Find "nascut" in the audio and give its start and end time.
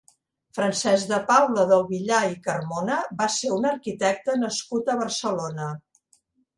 4.49-4.95